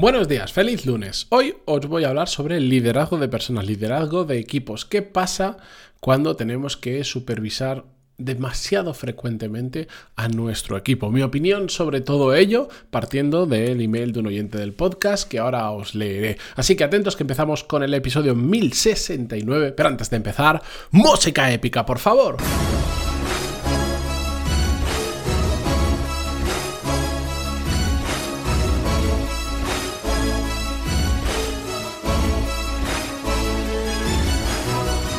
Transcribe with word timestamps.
Buenos 0.00 0.28
días, 0.28 0.52
feliz 0.52 0.86
lunes. 0.86 1.26
Hoy 1.30 1.56
os 1.64 1.84
voy 1.88 2.04
a 2.04 2.10
hablar 2.10 2.28
sobre 2.28 2.58
el 2.58 2.68
liderazgo 2.68 3.18
de 3.18 3.26
personas, 3.26 3.66
liderazgo 3.66 4.24
de 4.24 4.38
equipos. 4.38 4.84
¿Qué 4.84 5.02
pasa 5.02 5.56
cuando 5.98 6.36
tenemos 6.36 6.76
que 6.76 7.02
supervisar 7.02 7.84
demasiado 8.16 8.94
frecuentemente 8.94 9.88
a 10.14 10.28
nuestro 10.28 10.76
equipo. 10.76 11.10
Mi 11.10 11.22
opinión 11.22 11.68
sobre 11.68 12.00
todo 12.00 12.34
ello 12.34 12.68
partiendo 12.90 13.46
del 13.46 13.80
email 13.80 14.12
de 14.12 14.20
un 14.20 14.26
oyente 14.28 14.56
del 14.58 14.72
podcast 14.72 15.28
que 15.28 15.40
ahora 15.40 15.68
os 15.72 15.96
leeré. 15.96 16.38
Así 16.54 16.76
que 16.76 16.84
atentos 16.84 17.16
que 17.16 17.24
empezamos 17.24 17.64
con 17.64 17.82
el 17.82 17.92
episodio 17.92 18.36
1069, 18.36 19.72
pero 19.72 19.88
antes 19.88 20.10
de 20.10 20.16
empezar, 20.16 20.62
música 20.92 21.52
épica, 21.52 21.84
por 21.84 21.98
favor. 21.98 22.36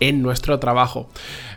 en 0.00 0.22
nuestro 0.22 0.58
trabajo. 0.58 1.08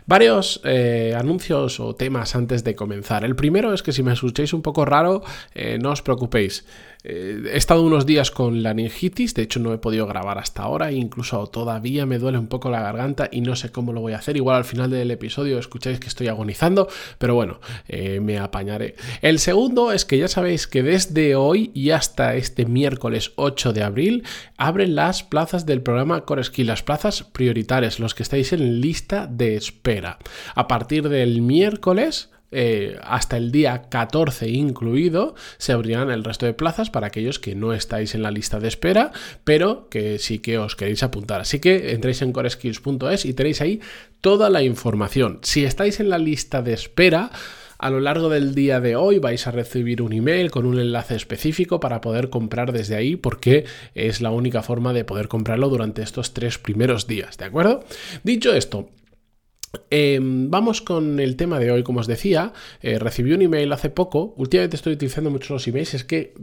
Varios 0.06 0.60
eh, 0.64 1.14
anuncios 1.18 1.80
o 1.80 1.94
temas 1.94 2.36
antes 2.36 2.62
de 2.62 2.74
comenzar. 2.74 3.24
El 3.24 3.36
primero 3.36 3.72
es 3.72 3.82
que 3.82 3.92
si 3.92 4.02
me 4.02 4.12
escucháis 4.12 4.52
un 4.52 4.60
poco 4.60 4.84
raro, 4.84 5.22
eh, 5.54 5.78
no 5.80 5.90
os 5.90 6.02
preocupéis. 6.02 6.66
Eh, 7.06 7.50
he 7.52 7.56
estado 7.56 7.82
unos 7.82 8.06
días 8.06 8.30
con 8.30 8.62
la 8.62 8.72
ningitis, 8.72 9.34
de 9.34 9.42
hecho 9.42 9.60
no 9.60 9.74
he 9.74 9.78
podido 9.78 10.06
grabar 10.06 10.38
hasta 10.38 10.62
ahora, 10.62 10.90
incluso 10.90 11.46
todavía 11.48 12.06
me 12.06 12.18
duele 12.18 12.38
un 12.38 12.46
poco 12.46 12.70
la 12.70 12.80
garganta 12.80 13.28
y 13.30 13.42
no 13.42 13.56
sé 13.56 13.70
cómo 13.70 13.92
lo 13.92 14.00
voy 14.00 14.14
a 14.14 14.18
hacer. 14.18 14.36
Igual 14.36 14.56
al 14.56 14.64
final 14.64 14.90
del 14.90 15.10
episodio 15.10 15.58
escucháis 15.58 16.00
que 16.00 16.08
estoy 16.08 16.28
agonizando, 16.28 16.88
pero 17.18 17.34
bueno, 17.34 17.60
me 17.88 18.38
apañaré. 18.38 18.94
El 19.20 19.38
segundo 19.38 19.92
es 19.92 20.06
que 20.06 20.16
ya 20.16 20.28
sabéis 20.28 20.66
que 20.66 20.82
desde 20.82 21.36
hoy 21.36 21.70
y 21.74 21.90
hasta 21.90 22.36
este 22.36 22.64
miércoles 22.64 23.32
8 23.36 23.74
de 23.74 23.82
abril 23.82 24.24
abren 24.56 24.94
las 24.94 25.22
plazas 25.22 25.66
del 25.66 25.82
programa 25.82 26.22
Core 26.22 26.44
Skill, 26.44 26.68
las 26.68 26.82
plazas 26.82 27.22
prioritarias, 27.22 28.00
los 28.00 28.14
que 28.14 28.22
estáis 28.34 28.60
en 28.60 28.80
lista 28.80 29.26
de 29.26 29.56
espera. 29.56 30.18
A 30.54 30.66
partir 30.66 31.08
del 31.08 31.40
miércoles 31.40 32.30
eh, 32.50 32.98
hasta 33.02 33.36
el 33.36 33.52
día 33.52 33.88
14 33.88 34.48
incluido, 34.48 35.34
se 35.58 35.72
abrirán 35.72 36.10
el 36.10 36.24
resto 36.24 36.46
de 36.46 36.54
plazas 36.54 36.90
para 36.90 37.08
aquellos 37.08 37.38
que 37.38 37.54
no 37.54 37.72
estáis 37.72 38.14
en 38.14 38.22
la 38.22 38.30
lista 38.30 38.58
de 38.58 38.68
espera, 38.68 39.12
pero 39.44 39.88
que 39.88 40.18
sí 40.18 40.40
que 40.40 40.58
os 40.58 40.74
queréis 40.74 41.02
apuntar. 41.02 41.40
Así 41.40 41.60
que 41.60 41.92
entréis 41.92 42.22
en 42.22 42.32
coreskills.es 42.32 43.24
y 43.24 43.34
tenéis 43.34 43.60
ahí 43.60 43.80
toda 44.20 44.50
la 44.50 44.62
información. 44.62 45.38
Si 45.42 45.64
estáis 45.64 46.00
en 46.00 46.10
la 46.10 46.18
lista 46.18 46.62
de 46.62 46.72
espera, 46.72 47.30
a 47.84 47.90
lo 47.90 48.00
largo 48.00 48.30
del 48.30 48.54
día 48.54 48.80
de 48.80 48.96
hoy 48.96 49.18
vais 49.18 49.46
a 49.46 49.50
recibir 49.50 50.00
un 50.00 50.14
email 50.14 50.50
con 50.50 50.64
un 50.64 50.80
enlace 50.80 51.16
específico 51.16 51.80
para 51.80 52.00
poder 52.00 52.30
comprar 52.30 52.72
desde 52.72 52.96
ahí 52.96 53.16
porque 53.16 53.66
es 53.94 54.22
la 54.22 54.30
única 54.30 54.62
forma 54.62 54.94
de 54.94 55.04
poder 55.04 55.28
comprarlo 55.28 55.68
durante 55.68 56.00
estos 56.00 56.32
tres 56.32 56.56
primeros 56.56 57.06
días, 57.06 57.36
¿de 57.36 57.44
acuerdo? 57.44 57.84
Dicho 58.22 58.54
esto, 58.54 58.88
Em, 59.90 60.50
vamos 60.50 60.80
con 60.80 61.20
el 61.20 61.36
tema 61.36 61.58
de 61.58 61.70
hoy, 61.70 61.82
como 61.82 62.00
os 62.00 62.06
decía, 62.06 62.52
eh, 62.82 62.98
recibí 62.98 63.32
un 63.32 63.42
email 63.42 63.72
hace 63.72 63.90
poco, 63.90 64.34
últimamente 64.36 64.76
estoy 64.76 64.94
utilizando 64.94 65.30
mucho 65.30 65.54
los 65.54 65.66
emails, 65.66 65.94
es 65.94 66.04
que 66.04 66.34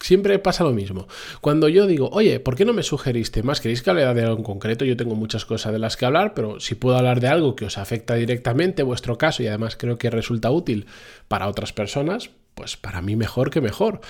siempre 0.00 0.38
pasa 0.38 0.64
lo 0.64 0.72
mismo. 0.72 1.08
Cuando 1.40 1.68
yo 1.68 1.86
digo, 1.86 2.08
oye, 2.12 2.40
¿por 2.40 2.56
qué 2.56 2.64
no 2.64 2.72
me 2.72 2.82
sugeriste 2.82 3.42
más? 3.42 3.60
¿Queréis 3.60 3.82
que 3.82 3.90
hable 3.90 4.04
de 4.04 4.22
algo 4.22 4.36
en 4.36 4.44
concreto? 4.44 4.84
Yo 4.84 4.96
tengo 4.96 5.14
muchas 5.14 5.44
cosas 5.44 5.72
de 5.72 5.78
las 5.78 5.96
que 5.96 6.06
hablar, 6.06 6.34
pero 6.34 6.60
si 6.60 6.74
puedo 6.74 6.96
hablar 6.96 7.20
de 7.20 7.28
algo 7.28 7.56
que 7.56 7.64
os 7.64 7.78
afecta 7.78 8.14
directamente, 8.14 8.82
vuestro 8.82 9.18
caso, 9.18 9.42
y 9.42 9.46
además 9.46 9.76
creo 9.76 9.98
que 9.98 10.10
resulta 10.10 10.50
útil 10.50 10.86
para 11.28 11.48
otras 11.48 11.72
personas, 11.72 12.30
pues 12.54 12.76
para 12.76 13.02
mí 13.02 13.16
mejor 13.16 13.50
que 13.50 13.60
mejor. 13.60 14.00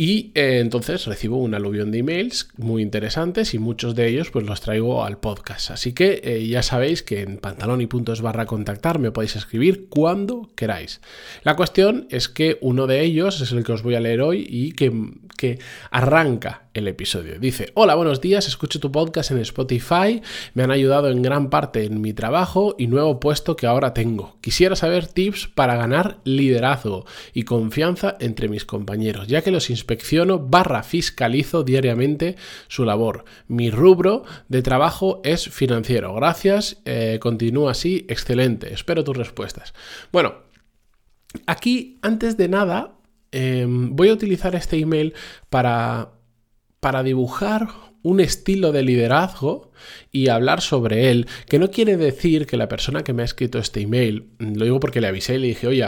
Y 0.00 0.30
eh, 0.36 0.60
entonces 0.60 1.06
recibo 1.06 1.38
un 1.38 1.56
aluvión 1.56 1.90
de 1.90 1.98
emails 1.98 2.50
muy 2.56 2.82
interesantes 2.82 3.52
y 3.52 3.58
muchos 3.58 3.96
de 3.96 4.06
ellos 4.06 4.30
pues 4.30 4.46
los 4.46 4.60
traigo 4.60 5.02
al 5.02 5.18
podcast. 5.18 5.72
Así 5.72 5.92
que 5.92 6.20
eh, 6.22 6.46
ya 6.46 6.62
sabéis 6.62 7.02
que 7.02 7.22
en 7.22 7.38
pantaloni.es 7.38 8.20
barra 8.20 8.46
contactar 8.46 9.00
me 9.00 9.10
podéis 9.10 9.34
escribir 9.34 9.88
cuando 9.88 10.52
queráis. 10.54 11.00
La 11.42 11.56
cuestión 11.56 12.06
es 12.10 12.28
que 12.28 12.58
uno 12.60 12.86
de 12.86 13.00
ellos 13.00 13.40
es 13.40 13.50
el 13.50 13.64
que 13.64 13.72
os 13.72 13.82
voy 13.82 13.96
a 13.96 14.00
leer 14.00 14.20
hoy 14.20 14.46
y 14.48 14.70
que, 14.70 14.92
que 15.36 15.58
arranca 15.90 16.67
el 16.78 16.88
episodio. 16.88 17.38
Dice, 17.38 17.70
hola, 17.74 17.94
buenos 17.94 18.20
días, 18.20 18.48
escucho 18.48 18.80
tu 18.80 18.90
podcast 18.90 19.30
en 19.30 19.38
Spotify, 19.38 20.22
me 20.54 20.62
han 20.62 20.70
ayudado 20.70 21.10
en 21.10 21.22
gran 21.22 21.50
parte 21.50 21.84
en 21.84 22.00
mi 22.00 22.12
trabajo 22.12 22.74
y 22.78 22.86
nuevo 22.86 23.20
puesto 23.20 23.56
que 23.56 23.66
ahora 23.66 23.92
tengo. 23.92 24.36
Quisiera 24.40 24.76
saber 24.76 25.06
tips 25.06 25.48
para 25.48 25.76
ganar 25.76 26.18
liderazgo 26.24 27.04
y 27.34 27.42
confianza 27.42 28.16
entre 28.20 28.48
mis 28.48 28.64
compañeros, 28.64 29.26
ya 29.26 29.42
que 29.42 29.50
los 29.50 29.70
inspecciono 29.70 30.38
barra 30.38 30.82
fiscalizo 30.82 31.62
diariamente 31.62 32.36
su 32.68 32.84
labor. 32.84 33.24
Mi 33.46 33.70
rubro 33.70 34.24
de 34.48 34.62
trabajo 34.62 35.20
es 35.24 35.48
financiero. 35.48 36.14
Gracias, 36.14 36.80
eh, 36.84 37.18
continúa 37.20 37.72
así, 37.72 38.06
excelente. 38.08 38.72
Espero 38.72 39.04
tus 39.04 39.16
respuestas. 39.16 39.74
Bueno, 40.12 40.36
aquí, 41.46 41.98
antes 42.02 42.36
de 42.36 42.48
nada, 42.48 42.94
em, 43.32 43.94
voy 43.94 44.08
a 44.08 44.12
utilizar 44.12 44.54
este 44.54 44.78
email 44.78 45.14
para 45.50 46.12
para 46.80 47.02
dibujar 47.02 47.68
un 48.02 48.20
estilo 48.20 48.72
de 48.72 48.82
liderazgo 48.82 49.72
y 50.12 50.28
hablar 50.28 50.60
sobre 50.60 51.10
él, 51.10 51.26
que 51.48 51.58
no 51.58 51.70
quiere 51.70 51.96
decir 51.96 52.46
que 52.46 52.56
la 52.56 52.68
persona 52.68 53.02
que 53.02 53.12
me 53.12 53.22
ha 53.22 53.24
escrito 53.24 53.58
este 53.58 53.80
email, 53.80 54.28
lo 54.38 54.64
digo 54.64 54.80
porque 54.80 55.00
le 55.00 55.08
avisé 55.08 55.34
y 55.34 55.38
le 55.38 55.46
dije, 55.48 55.66
oye, 55.66 55.86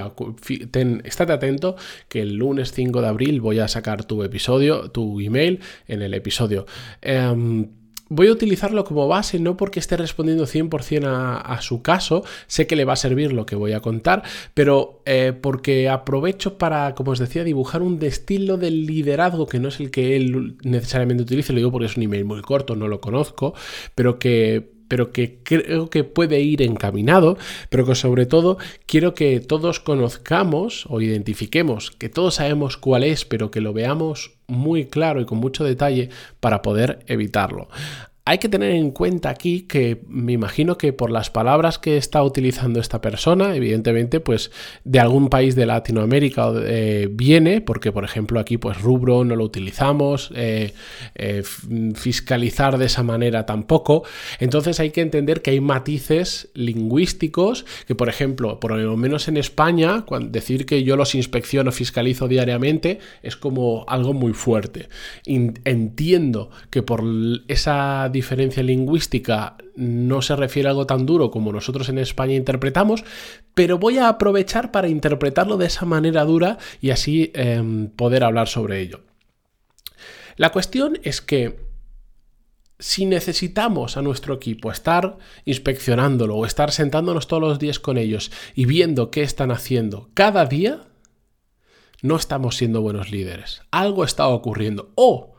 ten, 0.71 1.03
estate 1.05 1.33
atento 1.33 1.77
que 2.09 2.21
el 2.23 2.35
lunes 2.35 2.73
5 2.73 3.01
de 3.01 3.09
abril 3.09 3.41
voy 3.41 3.61
a 3.61 3.69
sacar 3.69 4.05
tu 4.05 4.23
episodio, 4.23 4.91
tu 4.91 5.21
email 5.21 5.61
en 5.87 6.03
el 6.03 6.15
episodio. 6.15 6.67
Em, 7.01 7.69
voy 8.11 8.27
a 8.27 8.33
utilizarlo 8.33 8.85
como 8.85 9.09
base, 9.09 9.39
no 9.39 9.57
porque 9.57 9.79
esté 9.81 9.97
respondiendo 9.97 10.45
100% 10.45 11.05
a, 11.07 11.63
su 11.63 11.81
caso, 11.81 12.25
sé 12.49 12.67
que 12.67 12.77
le 12.77 12.85
va 12.85 12.93
a 12.93 12.97
servir 12.97 13.33
lo 13.33 13.47
que 13.47 13.57
voy 13.57 13.73
a 13.73 13.81
contar, 13.81 14.25
pero 14.53 15.01
eh, 15.07 15.33
porque 15.33 15.89
aprovecho 15.89 16.59
para, 16.59 16.95
como 16.95 17.13
os 17.13 17.21
decía, 17.21 17.45
dibujar 17.45 17.83
un 17.83 18.03
estilo 18.03 18.57
del 18.57 18.85
liderazgo 18.85 19.47
que 19.47 19.61
no 19.61 19.69
es 19.69 19.81
el 19.81 19.91
que 19.91 20.17
él 20.17 20.57
necesariamente 20.65 21.23
utilice, 21.23 21.53
lo 21.53 21.59
digo 21.59 21.73
porque 21.73 21.87
es 21.87 21.97
un 21.97 22.03
email 22.03 22.25
muy 22.25 22.43
corto, 22.43 22.75
no 22.75 22.89
lo 22.89 23.01
conozco, 23.01 23.55
pero 23.95 24.19
que 24.19 24.80
pero 24.91 25.13
que 25.13 25.39
creo 25.45 25.89
que 25.89 26.03
puede 26.03 26.41
ir 26.41 26.63
encaminado, 26.63 27.39
pero 27.69 27.87
que 27.87 27.95
sobre 27.95 28.27
todo 28.27 28.59
quiero 28.87 29.15
que 29.15 29.39
todos 29.39 29.79
conozcamos 29.79 30.85
o 30.89 31.01
identifiquemos, 31.01 31.93
que 31.93 32.09
todos 32.09 32.35
sabemos 32.35 32.77
cuál 32.77 33.05
es, 33.05 33.25
pero 33.25 33.53
que 33.53 33.61
lo 33.61 33.73
veamos 33.73 34.33
muy 34.49 34.87
claro 34.87 35.21
y 35.21 35.27
con 35.27 35.39
mucho 35.39 35.63
detalle 35.63 36.11
para 36.41 36.61
poder 36.61 37.05
evitarlo. 37.07 37.69
Hay 38.27 38.37
que 38.39 38.51
tener 38.51 38.73
en 38.73 38.91
cuenta 38.91 39.31
aquí 39.31 39.63
que 39.63 40.03
me 40.07 40.33
imagino 40.33 40.77
que 40.77 40.93
por 40.93 41.11
las 41.11 41.31
palabras 41.31 41.79
que 41.79 41.97
está 41.97 42.23
utilizando 42.23 42.79
esta 42.79 43.01
persona, 43.01 43.57
evidentemente, 43.57 44.21
pues 44.21 44.51
de 44.85 45.01
algún 45.01 45.31
país 45.31 45.55
de 45.57 45.65
Latinoamérica 45.65 46.53
eh, 46.63 47.09
viene, 47.11 47.63
porque 47.63 47.93
por 47.93 48.05
ejemplo 48.05 48.39
aquí 48.39 48.59
pues 48.59 48.81
rubro 48.81 49.25
no 49.25 49.37
lo 49.37 49.45
utilizamos, 49.45 50.31
eh, 50.35 50.75
eh, 51.15 51.43
fiscalizar 51.95 52.77
de 52.77 52.87
esa 52.87 53.03
manera 53.03 53.47
tampoco. 53.47 54.05
Entonces 54.39 54.81
hay 54.81 54.91
que 54.91 55.01
entender 55.01 55.41
que 55.41 55.53
hay 55.53 55.61
matices 55.61 56.51
lingüísticos 56.53 57.65
que, 57.87 57.95
por 57.95 58.11
ejemplo, 58.11 58.61
por 58.61 58.77
lo 58.77 58.97
menos 58.99 59.29
en 59.29 59.39
España, 59.39 60.05
decir 60.29 60.67
que 60.67 60.83
yo 60.85 60.97
los 60.97 61.15
inspecciono, 61.15 61.73
fiscalizo 61.73 62.29
diariamente, 62.29 62.99
es 63.23 63.37
como 63.37 63.87
algo 63.89 64.13
muy 64.13 64.35
fuerte. 64.35 64.89
Entiendo 65.25 66.51
que 66.69 66.83
por 66.83 67.03
esa 67.49 68.10
diferencia 68.11 68.63
lingüística 68.63 69.57
no 69.77 70.23
se 70.23 70.37
refiere 70.37 70.69
a 70.69 70.71
algo 70.71 70.87
tan 70.87 71.07
duro 71.07 71.31
como 71.31 71.53
nosotros 71.53 71.89
en 71.89 71.99
España 71.99 72.35
interpretamos, 72.35 73.05
pero 73.55 73.79
voy 73.79 73.99
a 73.99 74.09
aprovechar 74.09 74.71
para 74.71 74.89
interpretarlo 74.89 75.57
de 75.57 75.67
esa 75.67 75.87
manera 75.87 76.25
dura 76.25 76.59
y 76.81 76.91
así 76.91 77.31
em, 77.35 77.89
poder 77.89 78.25
hablar 78.25 78.49
sobre 78.49 78.81
ello. 78.81 79.01
La 80.37 80.51
cuestión 80.51 80.99
es 81.03 81.21
que 81.21 81.71
si 82.79 83.05
necesitamos 83.05 83.97
a 83.97 84.03
nuestro 84.03 84.35
equipo 84.35 84.73
estar 84.73 85.19
inspeccionándolo 85.45 86.37
o 86.37 86.47
estar 86.47 86.73
sentándonos 86.73 87.27
todos 87.27 87.43
los 87.43 87.59
días 87.59 87.79
con 87.79 87.99
ellos 87.99 88.33
y 88.55 88.65
viendo 88.65 89.11
qué 89.11 89.23
están 89.23 89.51
haciendo 89.51 90.09
cada 90.15 90.47
día, 90.47 90.87
no 92.03 92.17
estamos 92.17 92.57
siendo 92.57 92.81
buenos 92.81 93.11
líderes. 93.11 93.63
Algo 93.71 94.05
está 94.05 94.27
ocurriendo. 94.29 94.93
O 94.95 95.35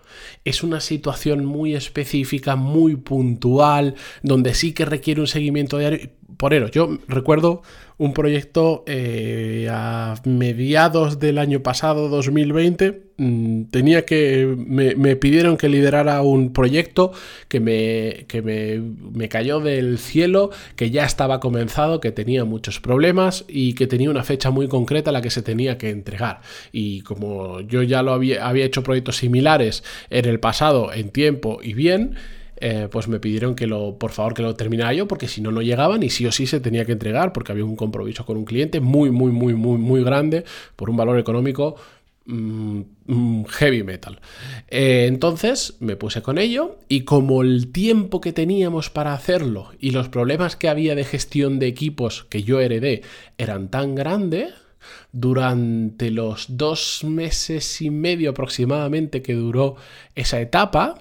es 0.45 0.63
una 0.63 0.79
situación 0.79 1.45
muy 1.45 1.75
específica, 1.75 2.55
muy 2.55 2.95
puntual, 2.95 3.95
donde 4.23 4.53
sí 4.53 4.73
que 4.73 4.85
requiere 4.85 5.21
un 5.21 5.27
seguimiento 5.27 5.77
diario 5.77 6.09
poneros, 6.41 6.71
yo 6.71 6.97
recuerdo 7.07 7.61
un 7.99 8.13
proyecto 8.13 8.83
eh, 8.87 9.67
a 9.69 10.15
mediados 10.25 11.19
del 11.19 11.37
año 11.37 11.61
pasado, 11.61 12.09
2020, 12.09 12.99
mm, 13.15 13.65
tenía 13.65 14.05
que, 14.05 14.51
me, 14.57 15.15
pidieron 15.17 15.55
que 15.55 15.69
liderara 15.69 16.23
un 16.23 16.51
proyecto 16.51 17.11
que, 17.47 17.59
me, 17.59 18.25
que 18.27 18.41
me, 18.41 18.79
me 18.79 19.29
cayó 19.29 19.59
del 19.59 19.99
cielo, 19.99 20.49
que 20.75 20.89
ya 20.89 21.05
estaba 21.05 21.39
comenzado, 21.39 21.99
que 22.01 22.11
tenía 22.11 22.43
muchos 22.43 22.79
problemas 22.79 23.45
y 23.47 23.75
que 23.75 23.85
tenía 23.85 24.09
una 24.09 24.23
fecha 24.23 24.49
muy 24.49 24.67
concreta 24.67 25.11
a 25.11 25.13
la 25.13 25.21
que 25.21 25.29
se 25.29 25.43
tenía 25.43 25.77
que 25.77 25.91
entregar. 25.91 26.41
Y 26.71 27.01
como 27.01 27.61
yo 27.61 27.83
ya 27.83 28.01
lo 28.01 28.13
había, 28.13 28.47
había 28.47 28.65
hecho 28.65 28.81
proyectos 28.81 29.17
similares 29.17 29.83
en 30.09 30.25
el 30.25 30.39
pasado, 30.39 30.91
en 30.91 31.11
tiempo 31.11 31.59
y 31.61 31.75
bien, 31.75 32.15
eh, 32.61 32.87
pues 32.91 33.07
me 33.07 33.19
pidieron 33.19 33.55
que 33.55 33.67
lo, 33.67 33.97
por 33.97 34.11
favor, 34.11 34.33
que 34.33 34.41
lo 34.41 34.55
terminara 34.55 34.93
yo, 34.93 35.07
porque 35.07 35.27
si 35.27 35.41
no, 35.41 35.51
no 35.51 35.61
llegaban 35.61 36.03
y 36.03 36.09
sí 36.09 36.25
o 36.25 36.31
sí 36.31 36.45
se 36.45 36.59
tenía 36.59 36.85
que 36.85 36.91
entregar, 36.91 37.33
porque 37.33 37.51
había 37.51 37.65
un 37.65 37.75
compromiso 37.75 38.25
con 38.25 38.37
un 38.37 38.45
cliente 38.45 38.79
muy, 38.79 39.11
muy, 39.11 39.31
muy, 39.31 39.53
muy, 39.53 39.77
muy 39.77 40.03
grande 40.03 40.45
por 40.75 40.89
un 40.89 40.97
valor 40.97 41.17
económico 41.17 41.75
mm, 42.25 42.81
mm, 43.07 43.45
heavy 43.45 43.83
metal. 43.83 44.21
Eh, 44.67 45.05
entonces 45.07 45.77
me 45.79 45.95
puse 45.95 46.21
con 46.21 46.37
ello 46.37 46.77
y 46.87 47.01
como 47.01 47.41
el 47.41 47.71
tiempo 47.71 48.21
que 48.21 48.31
teníamos 48.31 48.89
para 48.89 49.13
hacerlo 49.13 49.71
y 49.79 49.91
los 49.91 50.09
problemas 50.09 50.55
que 50.55 50.69
había 50.69 50.93
de 50.93 51.03
gestión 51.03 51.57
de 51.57 51.67
equipos 51.67 52.25
que 52.29 52.43
yo 52.43 52.59
heredé 52.59 53.01
eran 53.37 53.69
tan 53.69 53.95
grandes, 53.95 54.53
durante 55.11 56.11
los 56.11 56.57
dos 56.57 57.03
meses 57.03 57.81
y 57.81 57.89
medio 57.89 58.31
aproximadamente 58.31 59.21
que 59.21 59.33
duró 59.33 59.75
esa 60.15 60.41
etapa, 60.41 60.95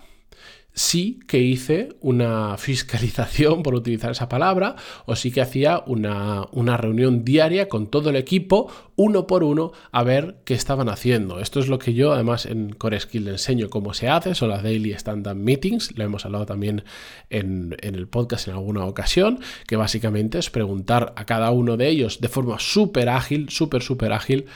sí 0.81 1.21
que 1.27 1.39
hice 1.39 1.91
una 2.01 2.57
fiscalización, 2.57 3.63
por 3.63 3.75
utilizar 3.75 4.13
esa 4.13 4.31
palabra, 4.31 4.77
o 5.05 5.15
sí 5.15 5.31
que 5.31 5.43
hacía 5.43 5.83
una, 5.87 6.49
reunión 6.79 7.23
diaria 7.23 7.69
con 7.69 7.89
todo 7.89 8.09
el 8.09 8.17
equipo, 8.17 8.73
uno 8.97 9.27
por 9.27 9.45
uno, 9.45 9.73
a 9.93 10.03
ver 10.03 10.37
qué 10.45 10.55
estaban 10.55 10.89
haciendo. 10.89 11.39
Esto 11.39 11.61
es 11.61 11.69
lo 11.69 11.79
que 11.79 11.93
yo, 11.93 12.15
además, 12.15 12.47
en 12.47 12.71
Core 12.73 12.99
Skill 12.99 13.27
le 13.27 13.33
enseño 13.33 13.69
cómo 13.69 13.93
se 13.93 14.09
hace, 14.09 14.35
son 14.35 14.49
las 14.49 14.63
Daily 14.63 14.93
Stand-Up 14.93 15.37
Meetings, 15.37 15.99
lo 15.99 16.05
hemos 16.05 16.25
hablado 16.25 16.47
también 16.47 16.83
en, 17.29 17.77
en 17.83 17.95
el 17.95 18.09
podcast 18.09 18.49
en 18.49 18.55
alguna 18.55 18.87
ocasión, 18.87 19.41
que 19.67 19.77
básicamente 19.77 20.39
es 20.39 20.49
preguntar 20.49 21.13
a 21.17 21.27
cada 21.27 21.51
uno 21.51 21.77
de 21.77 21.89
ellos 21.89 22.23
de 22.23 22.29
forma 22.29 22.59
súper 22.59 23.11
ágil, 23.11 23.51
súper, 23.51 23.83
súper 23.83 24.15
ágil, 24.15 24.47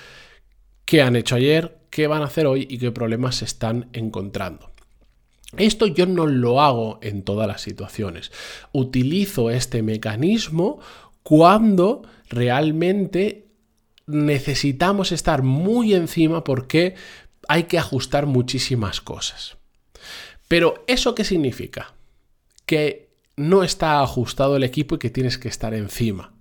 qué 0.87 1.03
han 1.03 1.17
hecho 1.17 1.37
ayer, 1.37 1.77
qué 1.91 2.07
van 2.07 2.23
a 2.23 2.27
hacer 2.27 2.47
hoy 2.47 2.67
y 2.71 2.79
qué 2.79 2.93
problemas 2.93 3.37
se 3.37 3.45
están 3.45 3.91
encontrando. 3.93 4.74
Esto 5.57 5.87
yo 5.87 6.07
no 6.07 6.27
lo 6.27 6.61
hago 6.61 6.99
en 7.03 7.23
todas 7.23 7.47
las 7.47 7.63
situaciones. 7.63 8.33
Utilizo 8.73 9.51
este 9.51 9.83
mecanismo 9.83 10.81
cuando 11.23 12.03
realmente 12.29 13.47
necesitamos 14.07 15.13
estar 15.13 15.43
muy 15.43 15.95
encima 15.95 16.45
porque 16.45 16.95
hay 17.49 17.65
que 17.65 17.79
ajustar 17.79 18.27
muchísimas 18.27 19.01
cosas. 19.01 19.57
Pero 20.49 20.85
¿eso 20.87 21.15
qué 21.15 21.25
significa? 21.25 21.95
Que 22.67 23.11
no 23.37 23.63
está 23.63 24.01
ajustado 24.01 24.57
el 24.57 24.63
equipo 24.63 24.95
y 24.95 24.99
que 24.99 25.11
tienes 25.11 25.39
que 25.39 25.49
estar 25.49 25.75
encima. 25.75 26.33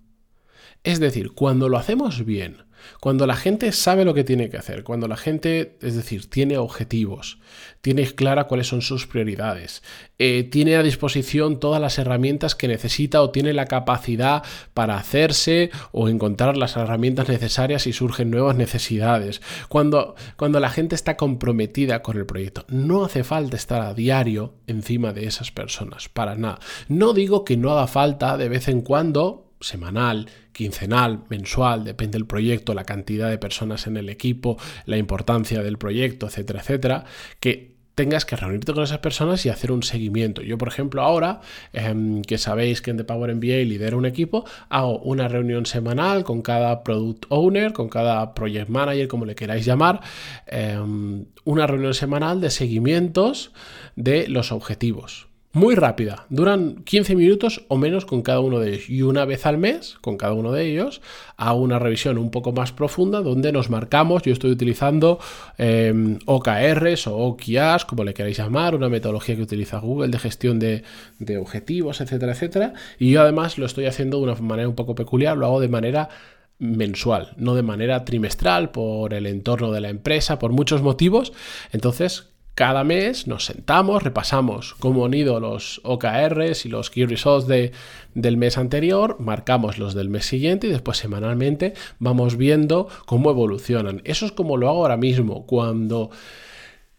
Es 0.83 1.00
decir, 1.00 1.31
cuando 1.31 1.69
lo 1.69 1.77
hacemos 1.77 2.25
bien, 2.25 2.65
cuando 3.00 3.27
la 3.27 3.35
gente 3.35 3.71
sabe 3.71 4.06
lo 4.06 4.13
que 4.13 4.24
tiene 4.24 4.50
que 4.50 4.57
hacer, 4.57 4.83
cuando 4.83 5.07
la 5.07 5.18
gente, 5.18 5.77
es 5.81 5.95
decir, 5.95 6.30
tiene 6.30 6.57
objetivos, 6.57 7.39
tiene 7.81 8.06
clara 8.06 8.45
cuáles 8.45 8.68
son 8.68 8.81
sus 8.81 9.07
prioridades, 9.07 9.83
eh, 10.18 10.44
tiene 10.44 10.75
a 10.75 10.83
disposición 10.83 11.59
todas 11.59 11.81
las 11.81 11.97
herramientas 11.97 12.56
que 12.56 12.68
necesita 12.68 13.21
o 13.21 13.31
tiene 13.31 13.53
la 13.53 13.65
capacidad 13.65 14.44
para 14.74 14.97
hacerse 14.97 15.69
o 15.91 16.09
encontrar 16.09 16.56
las 16.56 16.77
herramientas 16.77 17.27
necesarias 17.27 17.83
si 17.83 17.94
surgen 17.94 18.31
nuevas 18.31 18.56
necesidades, 18.56 19.41
cuando, 19.69 20.15
cuando 20.38 20.59
la 20.59 20.69
gente 20.69 20.95
está 20.95 21.18
comprometida 21.18 22.01
con 22.01 22.18
el 22.18 22.25
proyecto, 22.25 22.65
no 22.69 23.06
hace 23.06 23.24
falta 23.24 23.56
estar 23.57 23.81
a 23.81 23.94
diario 23.94 24.56
encima 24.68 25.13
de 25.13 25.27
esas 25.27 25.51
personas, 25.51 26.09
para 26.09 26.36
nada. 26.36 26.59
No 26.88 27.13
digo 27.13 27.44
que 27.44 27.57
no 27.57 27.71
haga 27.71 27.88
falta 27.88 28.38
de 28.38 28.50
vez 28.50 28.68
en 28.68 28.81
cuando 28.81 29.52
semanal, 29.63 30.30
quincenal, 30.51 31.24
mensual, 31.30 31.83
depende 31.83 32.18
del 32.18 32.27
proyecto, 32.27 32.74
la 32.74 32.83
cantidad 32.83 33.30
de 33.30 33.38
personas 33.38 33.88
en 33.88 33.98
el 33.98 34.10
equipo, 34.10 34.57
la 34.86 34.98
importancia 34.98 35.63
del 35.63 35.77
proyecto, 35.77 36.27
etcétera, 36.27 36.62
etcétera, 36.62 37.06
que 37.39 37.74
tengas 37.95 38.25
que 38.25 38.36
reunirte 38.36 38.74
con 38.74 38.83
esas 38.83 39.00
personas 39.00 39.45
y 39.45 39.50
hacer 39.50 39.71
un 39.71 39.83
seguimiento. 39.83 40.42
Yo, 40.42 40.57
por 40.57 40.68
ejemplo, 40.68 41.01
ahora 41.01 41.42
em, 41.74 42.21
que 42.24 42.38
sabéis 42.38 42.81
que 42.81 42.92
en 42.92 42.98
The 42.98 43.04
Power 43.04 43.33
MBA 43.36 43.65
lidero 43.65 43.98
un 43.98 44.06
equipo, 44.06 44.45
hago 44.69 45.00
una 45.00 45.27
reunión 45.27 45.65
semanal 45.65 46.24
con 46.24 46.42
cada 46.42 46.83
product 46.83 47.25
owner, 47.30 47.74
con 47.74 47.89
cada 47.89 48.33
project 48.33 48.69
manager, 48.69 49.07
como 49.07 49.25
le 49.25 49.36
queráis 49.36 49.65
llamar, 49.65 50.01
em, 50.48 51.25
una 51.44 51.68
reunión 51.68 51.94
semanal 51.94 52.42
de 52.42 52.50
seguimientos 52.50 53.51
de 53.95 54.27
los 54.27 54.51
objetivos 54.51 55.27
muy 55.53 55.75
rápida. 55.75 56.25
Duran 56.29 56.83
15 56.83 57.15
minutos 57.15 57.63
o 57.67 57.77
menos 57.77 58.05
con 58.05 58.23
cada 58.23 58.39
uno 58.39 58.59
de 58.59 58.73
ellos. 58.73 58.89
Y 58.89 59.03
una 59.03 59.23
vez 59.23 59.45
al 59.45 59.59
mes, 59.59 59.97
con 60.01 60.17
cada 60.17 60.33
uno 60.33 60.51
de 60.51 60.65
ellos, 60.65 61.00
hago 61.38 61.61
una 61.61 61.77
revisión 61.77 62.17
un 62.17 62.31
poco 62.31 62.51
más 62.51 62.71
profunda 62.71 63.21
donde 63.21 63.51
nos 63.51 63.69
marcamos. 63.69 64.23
Yo 64.23 64.33
estoy 64.33 64.50
utilizando 64.50 65.19
em, 65.59 66.17
OKRs 66.25 67.05
o 67.05 67.17
OKRs, 67.17 67.85
como 67.85 68.03
le 68.03 68.15
queráis 68.15 68.38
llamar, 68.38 68.73
una 68.73 68.89
metodología 68.89 69.35
que 69.35 69.44
utiliza 69.44 69.77
Google 69.77 70.09
de 70.09 70.17
gestión 70.17 70.57
de, 70.57 70.83
de 71.19 71.38
objetivos, 71.38 72.01
etcétera, 72.01 72.31
etcétera. 72.31 72.73
Y 72.97 73.11
yo 73.11 73.21
además 73.21 73.59
lo 73.59 73.67
estoy 73.67 73.85
haciendo 73.85 74.17
de 74.17 74.23
una 74.23 74.35
manera 74.35 74.67
un 74.67 74.75
poco 74.75 74.95
peculiar, 74.95 75.38
lo 75.38 75.45
hago 75.45 75.59
de 75.59 75.69
manera 75.69 76.09
mensual, 76.57 77.33
no 77.38 77.53
de 77.53 77.61
manera 77.61 78.05
trimestral, 78.05 78.71
por 78.71 79.13
el 79.13 79.27
entorno 79.27 79.71
de 79.71 79.81
la 79.81 79.89
empresa, 79.89 80.39
por 80.39 80.51
muchos 80.51 80.81
motivos. 80.81 81.31
Entonces, 81.71 82.32
cada 82.55 82.83
mes 82.83 83.25
nos 83.27 83.45
sentamos, 83.45 84.03
repasamos 84.03 84.75
cómo 84.75 85.05
han 85.05 85.13
ido 85.13 85.39
los 85.39 85.81
OKRs 85.83 86.65
y 86.65 86.69
los 86.69 86.89
Key 86.89 87.05
Results 87.05 87.47
de, 87.47 87.71
del 88.13 88.38
mes 88.38 88.57
anterior, 88.57 89.17
marcamos 89.19 89.79
los 89.79 89.95
del 89.95 90.09
mes 90.09 90.25
siguiente 90.25 90.67
y 90.67 90.69
después 90.69 90.97
semanalmente 90.97 91.73
vamos 92.00 92.38
viendo 92.38 92.88
cómo 93.05 93.31
evolucionan. 93.31 94.01
Eso 94.03 94.25
es 94.25 94.31
como 94.31 94.57
lo 94.57 94.69
hago 94.69 94.83
ahora 94.83 94.97
mismo. 94.97 95.45
Cuando 95.45 96.11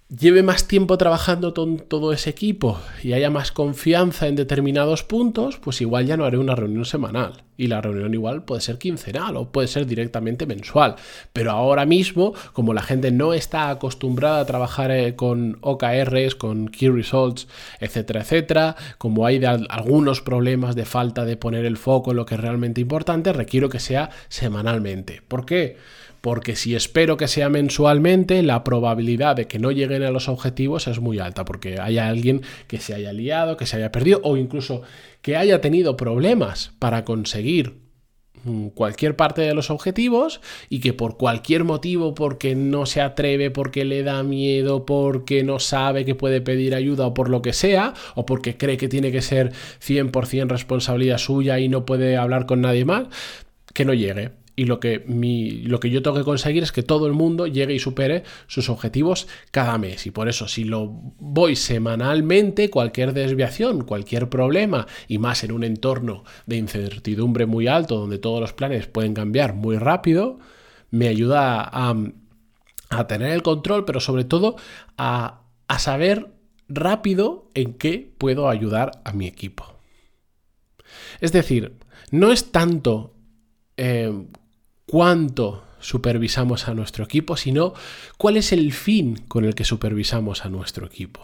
lleve 0.09 0.43
más 0.43 0.69
tiempo 0.69 0.99
trabajando 0.99 1.55
con 1.55 1.79
todo 1.79 2.13
ese 2.13 2.31
equipo 2.31 2.79
y 3.03 3.15
haya 3.15 3.31
más 3.31 3.53
confianza 3.53 4.29
en 4.29 4.37
determinados 4.37 5.03
puntos, 5.03 5.59
pues 5.59 5.81
igual 5.81 6.07
ya 6.07 6.17
no 6.17 6.25
haré 6.25 6.39
una 6.39 6.55
reunión 6.55 6.85
semanal. 6.85 7.45
Y 7.57 7.69
la 7.69 7.81
reunión 7.81 8.13
igual 8.13 8.45
puede 8.45 8.61
ser 8.61 8.79
quincenal 8.79 9.37
o 9.37 9.51
puede 9.51 9.69
ser 9.69 9.87
directamente 9.87 10.45
mensual. 10.45 10.97
Pero 11.33 11.53
ahora 11.53 11.87
mismo, 11.87 12.35
como 12.53 12.75
la 12.75 12.83
gente 12.83 13.13
no 13.13 13.33
está 13.33 13.71
acostumbrada 13.71 14.41
a 14.41 14.47
trabajar 14.47 14.91
eh, 14.91 15.15
con 15.15 15.59
OKRs, 15.61 16.35
con 16.35 16.69
Key 16.69 16.89
Results, 16.89 17.47
etcétera, 17.81 18.23
etcétera, 18.23 18.77
como 18.99 19.25
hay 19.25 19.43
algunos 19.45 20.21
problemas 20.21 20.75
de 20.75 20.85
falta 20.85 21.25
de 21.25 21.37
poner 21.37 21.65
el 21.65 21.77
foco 21.77 22.11
en 22.11 22.17
lo 22.17 22.27
que 22.27 22.35
es 22.35 22.41
realmente 22.41 22.81
importante, 22.81 23.33
requiero 23.33 23.69
que 23.69 23.79
sea 23.79 24.11
semanalmente. 24.29 25.23
¿Por 25.27 25.47
qué? 25.47 25.77
Porque 26.25 26.57
si 26.57 26.75
espero 26.75 27.19
que 27.19 27.29
sea 27.29 27.51
mensualmente, 27.51 28.43
la 28.43 28.65
probabilidad 28.65 29.37
de 29.37 29.47
que 29.47 29.59
no 29.59 29.73
lleguen 29.73 30.03
a 30.05 30.11
los 30.11 30.31
objetivos 30.31 30.87
es 30.87 30.99
muy 30.99 31.19
alta, 31.19 31.45
porque 31.45 31.79
haya 31.79 32.09
alguien 32.09 32.41
que 32.67 32.79
se 32.79 32.95
haya 32.95 33.13
liado, 33.13 33.59
que 33.59 33.67
se 33.67 33.77
haya 33.77 33.93
perdido 33.93 34.23
o 34.25 34.39
incluso 34.39 34.81
que 35.21 35.37
haya 35.37 35.61
tenido 35.61 35.99
problemas 35.99 36.73
para 36.79 37.05
conseguir 37.05 37.83
mm, 38.45 38.69
cualquier 38.69 39.17
parte 39.17 39.43
de 39.43 39.53
los 39.53 39.69
objetivos 39.69 40.41
y 40.71 40.81
que 40.81 40.95
por 40.95 41.19
cualquier 41.19 41.65
motivo, 41.65 42.15
porque 42.15 42.55
no 42.55 42.87
se 42.87 43.03
atreve, 43.03 43.51
porque 43.51 43.85
le 43.85 44.03
da 44.03 44.23
miedo, 44.23 44.87
porque 44.87 45.45
no 45.45 45.59
sabe 45.59 46.07
que 46.07 46.15
puede 46.15 46.41
pedir 46.41 46.75
ayuda 46.75 47.07
o 47.07 47.13
por 47.13 47.29
lo 47.29 47.43
que 47.43 47.53
sea, 47.53 47.93
o 48.15 48.25
porque 48.25 48.57
cree 48.57 48.79
que 48.79 48.89
tiene 48.89 49.13
que 49.13 49.21
ser 49.21 49.53
100% 49.87 50.49
responsabilidad 50.49 51.19
suya 51.19 51.59
y 51.59 51.69
no 51.69 51.85
puede 51.85 52.17
hablar 52.17 52.47
con 52.47 52.63
nadie 52.63 52.87
más, 52.87 53.09
que 53.75 53.85
no 53.85 53.93
llegue 53.93 54.43
y 54.57 54.67
lo 54.67 54.79
que, 54.79 55.05
lo 55.65 55.81
que 55.81 55.91
yo 55.91 56.03
tengo 56.03 56.17
que 56.17 56.25
conseguir 56.25 56.63
es 56.63 56.73
que 56.73 56.83
todo 56.83 57.07
el 57.07 57.13
mundo 57.13 57.47
llegue 57.47 57.75
y 57.75 57.79
supere 57.79 58.23
sus 58.47 58.69
objetivos 58.69 59.27
cada 59.51 59.79
mes. 59.79 60.07
Y 60.07 60.11
por 60.11 60.29
eso, 60.29 60.47
si 60.47 60.65
lo 60.65 60.87
voy 61.19 61.57
semanalmente, 61.57 62.71
cualquier 62.71 63.13
desviación, 63.13 63.85
cualquier 63.85 64.29
problema, 64.29 64.87
y 65.09 65.19
más 65.19 65.43
en 65.45 65.53
un 65.53 65.65
entorno 65.65 66.25
de 66.47 66.57
incertidumbre 66.57 67.47
muy 67.47 67.67
alto, 67.67 67.99
donde 67.99 68.19
todos 68.19 68.41
los 68.41 68.53
planes 68.53 68.87
pueden 68.87 69.15
cambiar 69.15 69.55
muy 69.55 69.77
rápido, 69.77 70.39
me 70.91 71.09
ayuda 71.09 71.61
a, 71.63 71.97
a 72.91 73.07
tener 73.09 73.33
el 73.33 73.43
control, 73.43 73.85
pero 73.85 73.99
sobre 73.99 74.25
todo 74.25 74.57
a, 74.97 75.43
a 75.67 75.79
saber 75.81 76.31
rápido 76.69 77.51
en 77.55 77.75
qué 77.75 78.13
puedo 78.19 78.49
ayudar 78.49 79.03
a 79.05 79.13
mi 79.13 79.27
equipo. 79.27 79.75
Es 81.21 81.33
decir, 81.33 81.77
no 82.11 82.31
es 82.31 82.53
tanto 82.53 83.15
eh, 83.77 84.13
cuánto 84.87 85.65
supervisamos 85.81 86.69
a 86.69 86.75
nuestro 86.75 87.05
equipo, 87.05 87.37
sino 87.37 87.75
cuál 88.19 88.37
es 88.37 88.53
el 88.53 88.73
fin 88.73 89.17
con 89.29 89.45
el 89.45 89.55
que 89.55 89.65
supervisamos 89.65 90.45
a 90.45 90.49
nuestro 90.49 90.87
equipo. 90.87 91.21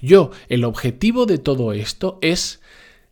Yo, 0.00 0.30
el 0.48 0.64
objetivo 0.64 1.26
de 1.26 1.38
todo 1.38 1.72
esto 1.72 2.18
es 2.20 2.60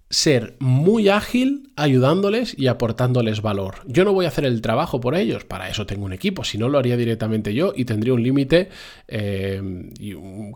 ser 0.09 0.55
muy 0.61 1.09
ágil 1.09 1.73
ayudándoles 1.75 2.57
y 2.57 2.69
aportándoles 2.69 3.43
valor. 3.43 3.77
Yo 3.87 4.05
no 4.05 4.13
voy 4.13 4.25
a 4.25 4.29
hacer 4.29 4.45
el 4.45 4.61
trabajo 4.61 5.01
por 5.01 5.17
ellos, 5.17 5.45
para 5.45 5.69
eso 5.69 5.85
tengo 5.85 6.05
un 6.05 6.13
equipo, 6.13 6.45
si 6.45 6.59
no 6.59 6.69
lo 6.69 6.79
haría 6.79 6.97
directamente 6.97 7.55
yo 7.55 7.73
y 7.75 7.85
tendría 7.85 8.15
un 8.15 8.23
límite 8.23 8.69
eh, 9.09 9.61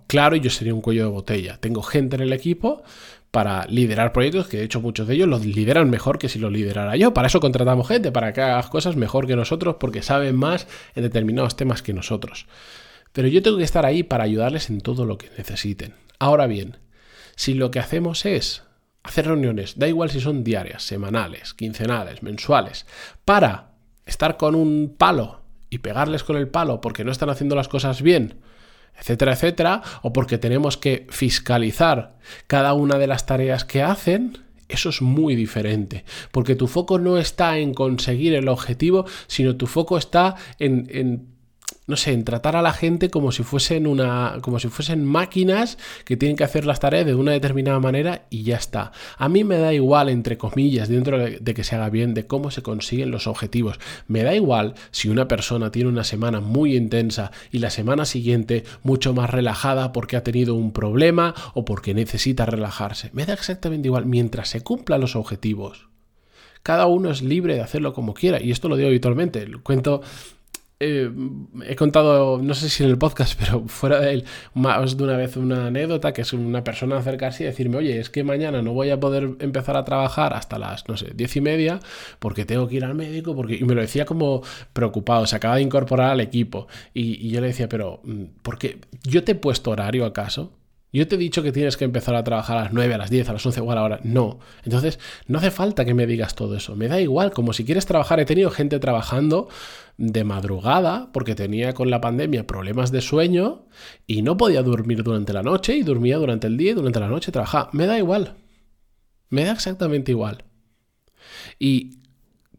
claro 0.07 0.37
y 0.37 0.41
yo 0.41 0.51
sería 0.51 0.73
un 0.73 0.81
cuello 0.81 1.05
de 1.05 1.11
botella. 1.11 1.59
Tengo 1.59 1.83
gente 1.83 2.17
en 2.17 2.23
el 2.23 2.33
equipo 2.33 2.83
para 3.31 3.67
liderar 3.67 4.13
proyectos, 4.13 4.49
que 4.49 4.59
de 4.59 4.65
hecho 4.65 4.81
muchos 4.81 5.07
de 5.07 5.15
ellos 5.15 5.29
los 5.29 5.45
lideran 5.45 5.89
mejor 5.89 6.19
que 6.19 6.29
si 6.29 6.39
los 6.39 6.53
liderara 6.53 6.97
yo. 6.97 7.15
Para 7.15 7.29
eso 7.29 7.41
contratamos 7.41 7.87
gente, 7.87 8.11
para 8.11 8.33
que 8.33 8.41
hagas 8.41 8.69
cosas 8.69 8.97
mejor 8.97 9.27
que 9.27 9.37
nosotros, 9.37 9.77
porque 9.79 10.03
saben 10.03 10.37
más 10.37 10.67
en 10.95 11.05
determinados 11.05 11.57
temas 11.57 11.83
que 11.83 11.93
nosotros. 11.93 12.47
Pero 13.13 13.29
yo 13.29 13.43
tengo 13.43 13.59
que 13.59 13.65
estar 13.65 13.87
ahí 13.87 14.03
para 14.03 14.25
ayudarles 14.25 14.71
en 14.71 14.81
todo 14.81 15.05
lo 15.05 15.19
que 15.19 15.31
necesiten. 15.37 15.95
Ahora 16.19 16.47
bien, 16.47 16.79
si 17.37 17.55
lo 17.55 17.71
que 17.71 17.79
hacemos 17.79 18.27
es 18.27 18.65
hacer 19.03 19.27
reuniones, 19.27 19.79
da 19.79 19.89
igual 19.89 20.11
si 20.11 20.21
son 20.21 20.45
diarias, 20.45 20.83
semanales, 20.83 21.55
quincenales, 21.55 22.23
mensuales, 22.23 22.87
para 23.25 23.73
estar 24.07 24.37
con 24.37 24.55
un 24.55 24.95
palo 24.97 25.41
y 25.71 25.79
pegarles 25.79 26.25
con 26.25 26.37
el 26.37 26.49
palo 26.49 26.81
porque 26.81 27.05
no 27.05 27.13
están 27.13 27.31
haciendo 27.31 27.55
las 27.55 27.69
cosas 27.69 28.03
bien, 28.03 28.41
etcétera, 29.01 29.33
etcétera, 29.33 29.83
o 30.03 30.13
porque 30.13 30.39
tenemos 30.39 30.77
que 30.77 31.07
fiscalizar 31.11 32.17
cada 32.47 32.75
una 32.75 32.99
de 32.99 33.07
las 33.07 33.27
tareas 33.27 33.65
que 33.65 33.83
hacen, 33.83 34.39
eso 34.69 34.91
es 34.91 35.03
muy 35.03 35.35
diferente, 35.35 36.05
porque 36.31 36.55
tu 36.55 36.69
foco 36.69 36.99
no 36.99 37.19
está 37.19 37.59
en 37.59 37.75
conseguir 37.75 38.35
el 38.35 38.49
objetivo, 38.49 39.07
sino 39.27 39.57
tu 39.57 39.67
foco 39.67 39.99
está 39.99 40.37
en, 40.59 40.87
en 40.91 41.27
no 41.87 41.97
sé, 41.97 42.13
en 42.13 42.25
tratar 42.25 42.57
a 42.57 42.63
la 42.63 42.73
gente 42.73 43.11
como 43.11 43.33
si 43.33 43.43
fuesen 43.43 43.87
una. 43.87 44.39
como 44.43 44.59
si 44.59 44.69
fuesen 44.69 45.05
máquinas 45.05 45.77
que 46.05 46.17
tienen 46.17 46.37
que 46.37 46.45
hacer 46.45 46.65
las 46.65 46.81
tareas 46.81 47.05
de 47.05 47.15
una 47.15 47.33
determinada 47.33 47.81
manera 47.81 48.27
y 48.31 48.45
ya 48.45 48.57
está. 48.57 48.93
A 49.19 49.29
mí 49.29 49.45
me 49.45 49.59
da 49.59 49.73
igual, 49.73 50.09
entre 50.09 50.39
comillas, 50.39 50.89
dentro 50.89 51.19
de 51.19 51.55
que 51.55 51.65
se 51.65 51.75
haga 51.75 51.91
bien, 51.91 52.15
de 52.15 52.27
cómo 52.27 52.51
se 52.51 52.63
consiguen 52.63 53.11
los 53.11 53.27
objetivos. 53.27 53.81
Me 54.07 54.23
da 54.23 54.35
igual 54.35 54.75
si 54.91 55.09
una 55.09 55.27
persona 55.27 55.73
tiene 55.73 55.89
una 55.89 56.05
semana 56.05 56.41
muy 56.41 56.77
intensa 56.77 57.33
y 57.51 57.59
la 57.59 57.71
semana 57.71 58.05
siguiente 58.05 58.65
mucho 58.83 59.13
más 59.13 59.31
relajada 59.31 59.93
porque 59.93 60.17
ha 60.17 60.23
tenido 60.23 60.55
un 60.55 60.73
problema 60.73 61.35
o 61.55 61.65
porque 61.65 61.95
necesita 61.95 62.47
relajarse. 62.47 63.11
Me 63.13 63.27
da 63.27 63.35
exactamente 63.35 63.89
igual 63.89 64.07
mientras 64.07 64.49
se 64.49 64.61
cumplan 64.61 65.01
los 65.01 65.17
objetivos. 65.17 65.89
Cada 66.63 66.87
uno 66.87 67.11
es 67.11 67.23
libre 67.23 67.55
de 67.55 67.63
hacerlo 67.63 67.95
como 67.95 68.15
quiera. 68.15 68.41
Y 68.41 68.51
esto 68.51 68.69
lo 68.69 68.77
digo 68.77 68.89
habitualmente. 68.89 69.47
Cuento 69.63 70.03
eh, 70.81 71.11
he 71.67 71.77
contado, 71.77 72.39
no 72.43 72.55
sé 72.55 72.71
si 72.71 72.83
en 72.83 72.91
el 72.91 72.99
podcast, 72.99 73.39
pero 73.39 73.69
fuera 73.69 74.01
de 74.01 74.15
él, 74.15 74.25
más 74.55 74.97
de 74.97 75.05
una 75.05 75.17
vez 75.17 75.37
una 75.37 75.67
anécdota 75.67 76.13
que 76.13 76.23
es 76.23 76.33
una 76.33 76.65
persona 76.65 76.97
acercarse 76.97 77.45
y 77.45 77.47
decirme, 77.47 77.77
oye, 77.77 78.01
es 78.01 78.09
que 78.09 78.25
mañana 78.25 78.63
no 78.63 78.73
voy 78.73 78.91
a 78.91 78.99
poder 78.99 79.37
empezar 79.41 79.77
a 79.77 79.85
trabajar 79.85 80.33
hasta 80.33 80.59
las, 80.59 80.89
no 80.89 80.97
sé, 80.97 81.13
diez 81.15 81.37
y 81.37 81.41
media 81.43 81.81
porque 82.19 82.47
tengo 82.47 82.67
que 82.67 82.77
ir 82.77 82.85
al 82.85 82.95
médico, 82.95 83.37
porque... 83.37 83.57
y 83.57 83.65
me 83.65 83.75
lo 83.75 83.83
decía 83.83 84.07
como 84.07 84.43
preocupado, 84.73 85.27
se 85.27 85.37
acaba 85.37 85.57
de 85.57 85.63
incorporar 85.63 86.11
al 86.11 86.21
equipo. 86.21 86.67
Y, 86.95 87.27
y 87.27 87.31
yo 87.31 87.41
le 87.41 87.49
decía, 87.49 87.69
pero, 87.69 88.01
mm, 88.05 88.25
¿por 88.43 88.59
qué? 88.59 88.81
¿Yo 89.05 89.23
te 89.23 89.33
he 89.33 89.35
puesto 89.35 89.71
horario 89.71 90.07
acaso? 90.07 90.53
Yo 90.93 91.07
te 91.07 91.15
he 91.15 91.19
dicho 91.19 91.43
que 91.43 91.53
tienes 91.53 91.77
que 91.77 91.85
empezar 91.85 92.17
a 92.17 92.25
trabajar 92.25 92.59
a 92.59 92.65
las 92.65 92.73
9, 92.73 92.95
a 92.95 92.99
las 92.99 93.11
10, 93.11 93.29
a 93.29 93.33
las 93.35 93.47
11 93.47 93.61
o 93.61 93.71
a. 93.71 94.01
No. 94.03 94.41
Entonces, 94.65 94.99
no 95.27 95.39
hace 95.39 95.51
falta 95.51 95.85
que 95.85 95.95
me 95.95 96.07
digas 96.07 96.35
todo 96.35 96.57
eso. 96.57 96.75
Me 96.75 96.89
da 96.89 97.01
igual, 97.01 97.31
como 97.31 97.53
si 97.53 97.65
quieres 97.65 97.87
trabajar. 97.87 98.19
He 98.19 98.25
tenido 98.25 98.51
gente 98.51 98.81
trabajando 98.81 99.49
de 99.99 100.25
madrugada 100.25 101.11
porque 101.13 101.35
tenía 101.35 101.75
con 101.75 101.91
la 101.91 102.01
pandemia 102.01 102.47
problemas 102.47 102.91
de 102.91 103.03
sueño 103.03 103.67
y 104.07 104.23
no 104.23 104.37
podía 104.37 104.63
dormir 104.63 105.03
durante 105.05 105.33
la 105.33 105.43
noche 105.43 105.77
y 105.77 105.83
dormía 105.83 106.17
durante 106.17 106.49
el 106.49 106.57
día 106.57 106.73
y 106.73 106.75
durante 106.75 106.99
la 106.99 107.09
noche 107.09 107.31
trabajaba. 107.31 107.71
Me 107.73 107.87
da 107.87 107.97
igual. 107.97 108.35
Me 109.29 109.45
da 109.45 109.53
exactamente 109.53 110.11
igual. 110.11 110.45
Y 111.59 112.01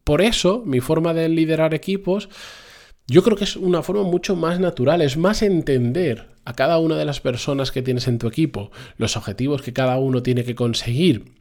por 0.05 0.21
eso 0.21 0.63
mi 0.65 0.79
forma 0.79 1.13
de 1.13 1.27
liderar 1.27 1.73
equipos 1.73 2.29
yo 3.07 3.23
creo 3.23 3.37
que 3.37 3.43
es 3.43 3.55
una 3.55 3.81
forma 3.83 4.03
mucho 4.03 4.35
más 4.35 4.59
natural, 4.59 5.01
es 5.01 5.17
más 5.17 5.41
entender 5.41 6.29
a 6.45 6.53
cada 6.53 6.79
una 6.79 6.95
de 6.97 7.05
las 7.05 7.19
personas 7.19 7.71
que 7.71 7.81
tienes 7.81 8.07
en 8.07 8.19
tu 8.19 8.27
equipo, 8.27 8.71
los 8.97 9.17
objetivos 9.17 9.61
que 9.61 9.73
cada 9.73 9.97
uno 9.97 10.23
tiene 10.23 10.43
que 10.43 10.55
conseguir 10.55 11.33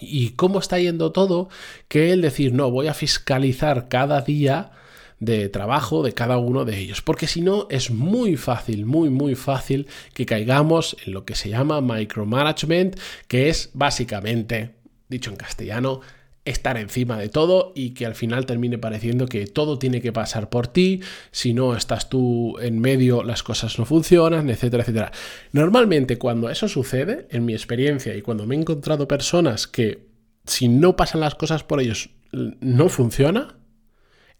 y 0.00 0.30
cómo 0.30 0.58
está 0.58 0.78
yendo 0.78 1.12
todo, 1.12 1.48
que 1.88 2.12
el 2.12 2.20
decir, 2.20 2.52
no, 2.52 2.70
voy 2.70 2.88
a 2.88 2.94
fiscalizar 2.94 3.88
cada 3.88 4.20
día 4.20 4.72
de 5.20 5.48
trabajo 5.48 6.02
de 6.02 6.12
cada 6.12 6.38
uno 6.38 6.64
de 6.64 6.78
ellos. 6.78 7.02
Porque 7.02 7.26
si 7.26 7.40
no, 7.40 7.66
es 7.70 7.90
muy 7.90 8.36
fácil, 8.36 8.86
muy, 8.86 9.10
muy 9.10 9.34
fácil 9.34 9.88
que 10.14 10.26
caigamos 10.26 10.96
en 11.04 11.14
lo 11.14 11.24
que 11.24 11.34
se 11.34 11.48
llama 11.48 11.80
micromanagement, 11.80 12.98
que 13.26 13.48
es 13.48 13.70
básicamente, 13.74 14.74
dicho 15.08 15.30
en 15.30 15.36
castellano, 15.36 16.00
estar 16.48 16.76
encima 16.76 17.18
de 17.18 17.28
todo 17.28 17.72
y 17.74 17.90
que 17.90 18.06
al 18.06 18.14
final 18.14 18.46
termine 18.46 18.78
pareciendo 18.78 19.26
que 19.26 19.46
todo 19.46 19.78
tiene 19.78 20.00
que 20.00 20.12
pasar 20.12 20.48
por 20.48 20.66
ti, 20.66 21.00
si 21.30 21.54
no 21.54 21.76
estás 21.76 22.08
tú 22.08 22.58
en 22.60 22.78
medio 22.80 23.22
las 23.22 23.42
cosas 23.42 23.78
no 23.78 23.84
funcionan, 23.84 24.50
etcétera, 24.50 24.82
etcétera. 24.82 25.12
Normalmente 25.52 26.18
cuando 26.18 26.50
eso 26.50 26.68
sucede, 26.68 27.26
en 27.30 27.44
mi 27.44 27.52
experiencia 27.52 28.14
y 28.16 28.22
cuando 28.22 28.46
me 28.46 28.54
he 28.54 28.58
encontrado 28.58 29.08
personas 29.08 29.66
que 29.66 30.08
si 30.46 30.68
no 30.68 30.96
pasan 30.96 31.20
las 31.20 31.34
cosas 31.34 31.62
por 31.62 31.80
ellos 31.80 32.10
no 32.32 32.88
funciona, 32.88 33.56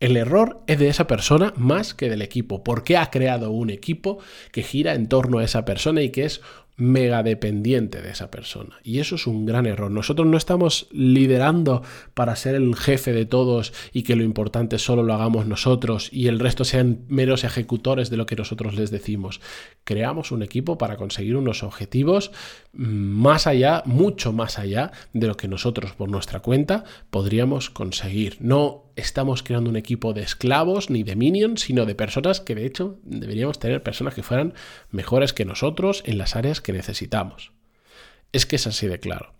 el 0.00 0.16
error 0.16 0.62
es 0.66 0.78
de 0.78 0.88
esa 0.88 1.06
persona 1.06 1.52
más 1.56 1.92
que 1.92 2.08
del 2.08 2.22
equipo, 2.22 2.62
porque 2.62 2.96
ha 2.96 3.10
creado 3.10 3.50
un 3.50 3.70
equipo 3.70 4.18
que 4.52 4.62
gira 4.62 4.94
en 4.94 5.08
torno 5.08 5.38
a 5.38 5.44
esa 5.44 5.64
persona 5.64 6.02
y 6.02 6.10
que 6.10 6.24
es 6.24 6.40
mega 6.78 7.24
dependiente 7.24 8.00
de 8.00 8.10
esa 8.10 8.30
persona. 8.30 8.78
Y 8.84 9.00
eso 9.00 9.16
es 9.16 9.26
un 9.26 9.44
gran 9.44 9.66
error. 9.66 9.90
Nosotros 9.90 10.26
no 10.26 10.36
estamos 10.36 10.86
liderando 10.92 11.82
para 12.14 12.36
ser 12.36 12.54
el 12.54 12.74
jefe 12.76 13.12
de 13.12 13.26
todos 13.26 13.72
y 13.92 14.04
que 14.04 14.16
lo 14.16 14.22
importante 14.22 14.78
solo 14.78 15.02
lo 15.02 15.12
hagamos 15.12 15.46
nosotros 15.46 16.08
y 16.12 16.28
el 16.28 16.38
resto 16.38 16.64
sean 16.64 17.00
meros 17.08 17.42
ejecutores 17.42 18.10
de 18.10 18.16
lo 18.16 18.26
que 18.26 18.36
nosotros 18.36 18.74
les 18.76 18.90
decimos. 18.92 19.40
Creamos 19.82 20.30
un 20.30 20.42
equipo 20.42 20.78
para 20.78 20.96
conseguir 20.96 21.36
unos 21.36 21.64
objetivos 21.64 22.30
más 22.72 23.48
allá, 23.48 23.82
mucho 23.84 24.32
más 24.32 24.58
allá 24.58 24.92
de 25.12 25.26
lo 25.26 25.36
que 25.36 25.48
nosotros 25.48 25.92
por 25.92 26.08
nuestra 26.08 26.40
cuenta 26.40 26.84
podríamos 27.10 27.70
conseguir. 27.70 28.36
No 28.38 28.84
estamos 28.98 29.42
creando 29.42 29.70
un 29.70 29.76
equipo 29.76 30.12
de 30.12 30.22
esclavos 30.22 30.90
ni 30.90 31.02
de 31.02 31.16
minions, 31.16 31.62
sino 31.62 31.86
de 31.86 31.94
personas 31.94 32.40
que 32.40 32.54
de 32.54 32.66
hecho 32.66 32.98
deberíamos 33.04 33.58
tener 33.58 33.82
personas 33.82 34.14
que 34.14 34.22
fueran 34.22 34.54
mejores 34.90 35.32
que 35.32 35.44
nosotros 35.44 36.02
en 36.04 36.18
las 36.18 36.36
áreas 36.36 36.60
que 36.60 36.72
necesitamos. 36.72 37.52
Es 38.32 38.44
que 38.44 38.56
es 38.56 38.66
así 38.66 38.86
de 38.86 39.00
claro. 39.00 39.32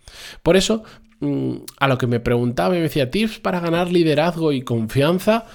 Por 0.43 0.57
eso, 0.57 0.85
mm, 1.21 1.57
a 1.79 1.88
lo 1.88 1.99
que 1.99 2.07
me 2.07 2.21
preguntaba 2.21 2.71
me 2.71 2.81
decía, 2.81 3.11
tips 3.11 3.41
para 3.41 3.61
ganar 3.61 3.91
liderazgo 3.91 4.53
y 4.53 4.62
confianza, 4.62 5.47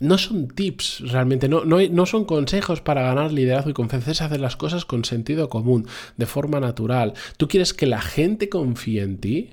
no 0.00 0.18
son 0.18 0.48
tips 0.48 1.00
realmente, 1.00 1.48
no, 1.48 1.64
no, 1.64 1.78
no, 1.80 2.06
son 2.06 2.24
consejos 2.24 2.80
para 2.80 3.02
ganar 3.02 3.32
liderazgo 3.32 3.70
y 3.70 3.74
confianza, 3.74 4.10
es 4.10 4.20
hacer 4.20 4.40
las 4.40 4.56
cosas 4.56 4.84
con 4.84 5.04
sentido 5.04 5.48
común, 5.48 5.86
de 6.16 6.26
forma 6.26 6.60
natural. 6.60 7.14
¿Tú 7.36 7.48
quieres 7.48 7.72
que 7.72 7.86
la 7.86 8.02
gente 8.02 8.48
confíe 8.48 9.02
en 9.02 9.18
ti? 9.18 9.50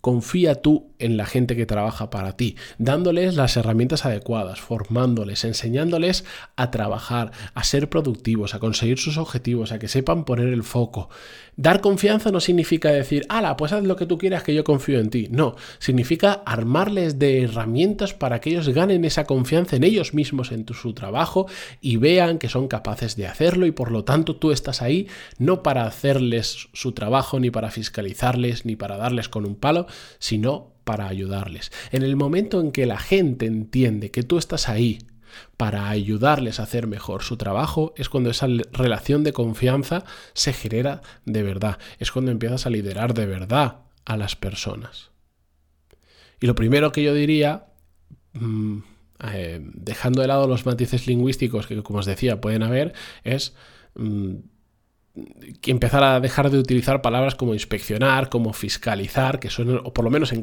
Confía 0.00 0.56
tú 0.56 0.92
en 0.98 1.16
la 1.16 1.26
gente 1.26 1.56
que 1.56 1.66
trabaja 1.66 2.10
para 2.10 2.36
ti, 2.36 2.56
dándoles 2.78 3.34
las 3.34 3.56
herramientas 3.56 4.04
adecuadas, 4.04 4.60
formándoles, 4.60 5.44
enseñándoles 5.44 6.24
a 6.56 6.70
trabajar, 6.70 7.32
a 7.54 7.64
ser 7.64 7.88
productivos, 7.88 8.54
a 8.54 8.58
conseguir 8.58 8.98
sus 8.98 9.18
objetivos, 9.18 9.72
a 9.72 9.78
que 9.78 9.88
sepan 9.88 10.24
poner 10.24 10.48
el 10.48 10.62
foco. 10.62 11.08
Dar 11.56 11.80
confianza 11.80 12.30
no 12.30 12.38
significa 12.38 12.92
decir, 12.92 13.26
ala, 13.28 13.56
pues 13.56 13.72
haz 13.72 13.82
lo 13.82 13.96
que 13.96 14.06
tú 14.06 14.16
quieras 14.16 14.44
que 14.44 14.54
yo 14.54 14.62
confío 14.62 15.00
en 15.00 15.10
ti. 15.10 15.26
No, 15.32 15.56
significa 15.80 16.42
armarles 16.46 17.18
de 17.18 17.42
herramientas 17.42 18.14
para 18.14 18.40
que 18.40 18.50
ellos 18.50 18.68
ganen 18.68 19.04
esa 19.04 19.24
confianza 19.24 19.74
en 19.74 19.82
ellos 19.82 20.14
mismos, 20.14 20.52
en 20.52 20.64
su 20.72 20.92
trabajo 20.92 21.46
y 21.80 21.96
vean 21.96 22.38
que 22.38 22.48
son 22.48 22.68
capaces 22.68 23.16
de 23.16 23.26
hacerlo 23.26 23.66
y 23.66 23.72
por 23.72 23.90
lo 23.90 24.04
tanto 24.04 24.36
tú 24.36 24.52
estás 24.52 24.82
ahí 24.82 25.08
no 25.38 25.64
para 25.64 25.84
hacerles 25.84 26.68
su 26.72 26.92
trabajo, 26.92 27.40
ni 27.40 27.50
para 27.50 27.72
fiscalizarles, 27.72 28.64
ni 28.64 28.76
para 28.76 28.96
darles 28.96 29.28
con 29.28 29.44
un 29.44 29.56
palo, 29.56 29.87
sino 30.18 30.72
para 30.84 31.08
ayudarles. 31.08 31.70
En 31.92 32.02
el 32.02 32.16
momento 32.16 32.60
en 32.60 32.72
que 32.72 32.86
la 32.86 32.98
gente 32.98 33.46
entiende 33.46 34.10
que 34.10 34.22
tú 34.22 34.38
estás 34.38 34.68
ahí 34.68 34.98
para 35.56 35.88
ayudarles 35.88 36.60
a 36.60 36.64
hacer 36.64 36.86
mejor 36.86 37.22
su 37.22 37.36
trabajo, 37.36 37.92
es 37.96 38.08
cuando 38.08 38.30
esa 38.30 38.46
relación 38.72 39.24
de 39.24 39.32
confianza 39.32 40.04
se 40.32 40.52
genera 40.52 41.02
de 41.24 41.42
verdad. 41.42 41.78
Es 41.98 42.10
cuando 42.10 42.30
empiezas 42.30 42.66
a 42.66 42.70
liderar 42.70 43.14
de 43.14 43.26
verdad 43.26 43.80
a 44.04 44.16
las 44.16 44.36
personas. 44.36 45.10
Y 46.40 46.46
lo 46.46 46.54
primero 46.54 46.92
que 46.92 47.02
yo 47.02 47.14
diría, 47.14 47.66
mm, 48.32 48.78
eh, 49.32 49.60
dejando 49.62 50.22
de 50.22 50.28
lado 50.28 50.46
los 50.46 50.64
matices 50.64 51.06
lingüísticos 51.06 51.66
que, 51.66 51.82
como 51.82 51.98
os 51.98 52.06
decía, 52.06 52.40
pueden 52.40 52.62
haber, 52.62 52.94
es... 53.24 53.54
Mm, 55.18 55.70
empezar 55.70 56.04
a 56.04 56.20
dejar 56.20 56.50
de 56.50 56.58
utilizar 56.58 57.02
palabras 57.02 57.34
como 57.34 57.54
inspeccionar, 57.54 58.28
como 58.28 58.52
fiscalizar, 58.52 59.40
que 59.40 59.50
suenan, 59.50 59.80
o 59.84 59.92
por 59.92 60.04
lo 60.04 60.10
menos 60.10 60.32
en, 60.32 60.42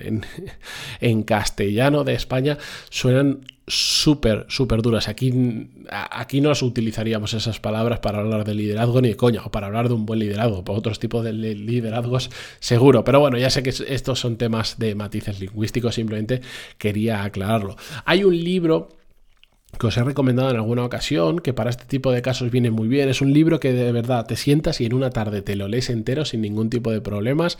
en, 0.00 0.26
en 1.00 1.22
castellano 1.22 2.04
de 2.04 2.14
España, 2.14 2.58
suenan 2.88 3.40
súper, 3.66 4.46
súper 4.48 4.82
duras. 4.82 5.08
Aquí, 5.08 5.70
aquí 5.90 6.40
no 6.40 6.50
utilizaríamos 6.50 7.34
esas 7.34 7.60
palabras 7.60 8.00
para 8.00 8.18
hablar 8.18 8.44
de 8.44 8.54
liderazgo 8.54 9.00
ni 9.00 9.10
de 9.10 9.16
coña, 9.16 9.42
o 9.44 9.50
para 9.50 9.68
hablar 9.68 9.88
de 9.88 9.94
un 9.94 10.06
buen 10.06 10.18
liderazgo, 10.18 10.64
para 10.64 10.78
otros 10.78 10.98
tipos 10.98 11.24
de 11.24 11.32
liderazgos 11.32 12.30
seguro. 12.58 13.04
Pero 13.04 13.20
bueno, 13.20 13.38
ya 13.38 13.50
sé 13.50 13.62
que 13.62 13.70
estos 13.70 14.18
son 14.18 14.36
temas 14.36 14.78
de 14.78 14.94
matices 14.94 15.40
lingüísticos, 15.40 15.94
simplemente 15.94 16.40
quería 16.78 17.22
aclararlo. 17.22 17.76
Hay 18.04 18.24
un 18.24 18.36
libro 18.36 18.88
que 19.78 19.86
os 19.86 19.96
he 19.96 20.04
recomendado 20.04 20.50
en 20.50 20.56
alguna 20.56 20.84
ocasión, 20.84 21.38
que 21.38 21.54
para 21.54 21.70
este 21.70 21.84
tipo 21.84 22.12
de 22.12 22.22
casos 22.22 22.50
viene 22.50 22.70
muy 22.70 22.88
bien. 22.88 23.08
Es 23.08 23.20
un 23.20 23.32
libro 23.32 23.60
que 23.60 23.72
de 23.72 23.92
verdad 23.92 24.26
te 24.26 24.36
sientas 24.36 24.80
y 24.80 24.86
en 24.86 24.92
una 24.92 25.10
tarde 25.10 25.42
te 25.42 25.56
lo 25.56 25.68
lees 25.68 25.90
entero 25.90 26.24
sin 26.24 26.42
ningún 26.42 26.68
tipo 26.68 26.90
de 26.90 27.00
problemas, 27.00 27.58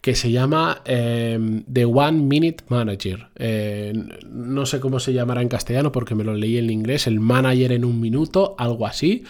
que 0.00 0.14
se 0.14 0.30
llama 0.30 0.82
em, 0.84 1.64
The 1.72 1.86
One 1.86 2.22
Minute 2.22 2.64
Manager. 2.68 3.28
Eh, 3.36 3.92
no 4.28 4.66
sé 4.66 4.80
cómo 4.80 5.00
se 5.00 5.12
llamará 5.12 5.40
en 5.40 5.48
castellano 5.48 5.92
porque 5.92 6.14
me 6.14 6.24
lo 6.24 6.34
leí 6.34 6.58
en 6.58 6.68
inglés, 6.68 7.06
el 7.06 7.20
manager 7.20 7.72
en 7.72 7.84
un 7.84 8.00
minuto, 8.00 8.54
algo 8.58 8.86
así. 8.86 9.24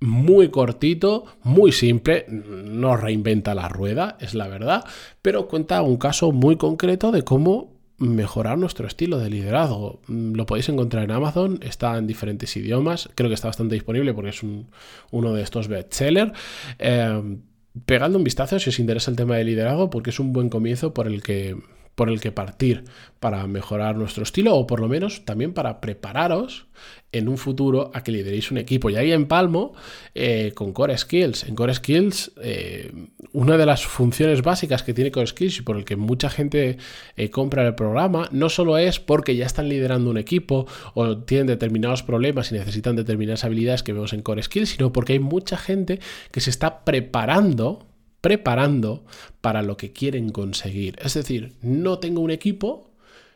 Muy 0.00 0.48
cortito, 0.48 1.24
muy 1.42 1.72
simple, 1.72 2.26
no 2.28 2.96
reinventa 2.96 3.54
la 3.54 3.68
rueda, 3.68 4.18
es 4.20 4.34
la 4.34 4.48
verdad, 4.48 4.84
pero 5.22 5.48
cuenta 5.48 5.82
un 5.82 5.96
caso 5.96 6.30
muy 6.32 6.56
concreto 6.56 7.10
de 7.10 7.22
cómo 7.22 7.73
mejorar 7.98 8.58
nuestro 8.58 8.86
estilo 8.86 9.18
de 9.18 9.30
liderazgo. 9.30 10.00
Mm, 10.06 10.34
lo 10.34 10.46
podéis 10.46 10.68
encontrar 10.68 11.04
en 11.04 11.10
Amazon, 11.10 11.58
está 11.62 11.96
en 11.96 12.06
diferentes 12.06 12.56
idiomas, 12.56 13.08
creo 13.14 13.28
que 13.28 13.34
está 13.34 13.48
bastante 13.48 13.74
disponible 13.74 14.14
porque 14.14 14.30
es 14.30 14.42
uno 14.42 15.32
de 15.32 15.42
estos 15.42 15.68
bestsellers. 15.68 16.32
Eh, 16.78 17.38
pegadle 17.86 18.16
un 18.16 18.24
vistazo 18.24 18.58
si 18.58 18.70
os 18.70 18.78
interesa 18.78 19.10
el 19.10 19.16
tema 19.16 19.36
de 19.36 19.44
liderazgo 19.44 19.90
porque 19.90 20.10
es 20.10 20.20
un 20.20 20.32
buen 20.32 20.48
comienzo 20.48 20.94
por 20.94 21.06
el 21.06 21.22
que 21.22 21.56
por 21.94 22.10
el 22.10 22.20
que 22.20 22.32
partir 22.32 22.84
para 23.20 23.46
mejorar 23.46 23.96
nuestro 23.96 24.22
estilo 24.22 24.54
o 24.56 24.66
por 24.66 24.80
lo 24.80 24.88
menos 24.88 25.24
también 25.24 25.52
para 25.54 25.80
prepararos 25.80 26.66
en 27.12 27.28
un 27.28 27.38
futuro 27.38 27.90
a 27.94 28.02
que 28.02 28.12
lideréis 28.12 28.50
un 28.50 28.58
equipo. 28.58 28.90
Y 28.90 28.96
ahí 28.96 29.12
en 29.12 29.26
Palmo, 29.26 29.72
eh, 30.14 30.52
con 30.54 30.72
Core 30.72 30.98
Skills. 30.98 31.44
En 31.44 31.54
Core 31.54 31.74
Skills, 31.74 32.32
eh, 32.42 32.92
una 33.32 33.56
de 33.56 33.66
las 33.66 33.86
funciones 33.86 34.42
básicas 34.42 34.82
que 34.82 34.94
tiene 34.94 35.12
Core 35.12 35.28
Skills 35.28 35.58
y 35.58 35.62
por 35.62 35.76
el 35.76 35.84
que 35.84 35.96
mucha 35.96 36.28
gente 36.28 36.76
eh, 37.16 37.30
compra 37.30 37.66
el 37.66 37.76
programa, 37.76 38.28
no 38.32 38.48
solo 38.48 38.76
es 38.78 38.98
porque 38.98 39.36
ya 39.36 39.46
están 39.46 39.68
liderando 39.68 40.10
un 40.10 40.18
equipo 40.18 40.66
o 40.94 41.18
tienen 41.18 41.46
determinados 41.46 42.02
problemas 42.02 42.50
y 42.50 42.56
necesitan 42.56 42.96
determinadas 42.96 43.44
habilidades 43.44 43.84
que 43.84 43.92
vemos 43.92 44.12
en 44.12 44.22
Core 44.22 44.42
Skills, 44.42 44.70
sino 44.70 44.92
porque 44.92 45.14
hay 45.14 45.20
mucha 45.20 45.56
gente 45.56 46.00
que 46.32 46.40
se 46.40 46.50
está 46.50 46.84
preparando 46.84 47.86
preparando 48.24 49.04
para 49.42 49.60
lo 49.60 49.76
que 49.76 49.92
quieren 49.92 50.30
conseguir. 50.30 50.96
Es 51.02 51.12
decir, 51.12 51.52
no 51.60 51.98
tengo 51.98 52.22
un 52.22 52.30
equipo, 52.30 52.90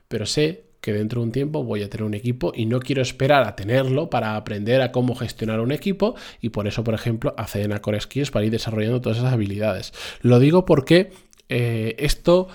pero 0.09 0.25
sé 0.25 0.65
que 0.81 0.95
dentro 0.95 1.21
de 1.21 1.27
un 1.27 1.33
tiempo 1.33 1.63
voy 1.63 1.83
a 1.83 1.91
tener 1.91 2.07
un 2.07 2.15
equipo 2.15 2.53
y 2.57 2.65
no 2.65 2.81
quiero 2.81 3.03
esperar 3.03 3.47
a 3.47 3.55
tenerlo 3.55 4.09
para 4.09 4.35
aprender 4.35 4.81
a 4.81 4.91
cómo 4.91 5.15
gestionar 5.15 5.61
un 5.61 5.73
equipo 5.73 6.15
y 6.41 6.49
por 6.49 6.67
eso, 6.67 6.85
por 6.85 6.95
ejemplo, 6.95 7.35
acceden 7.37 7.75
a 7.75 7.83
Core 7.83 8.01
Skills 8.01 8.31
para 8.31 8.47
ir 8.47 8.51
desarrollando 8.51 9.03
todas 9.03 9.19
esas 9.19 9.31
habilidades. 9.31 9.93
Lo 10.23 10.39
digo 10.39 10.65
porque 10.65 11.11
eh, 11.51 11.95
esto, 11.99 12.49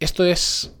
esto 0.00 0.24
es 0.24 0.74